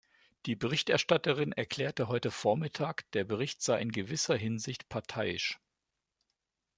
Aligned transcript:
Die 0.47 0.55
Berichterstatterin 0.55 1.51
erklärte 1.51 2.07
heute 2.07 2.31
vormittag, 2.31 3.03
der 3.11 3.23
Bericht 3.23 3.61
sei 3.61 3.79
in 3.81 3.91
gewisser 3.91 4.35
Hinsicht 4.35 4.89
parteiisch. 4.89 5.59